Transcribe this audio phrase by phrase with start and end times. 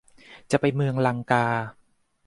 [0.51, 1.45] จะไปเมืองลังกา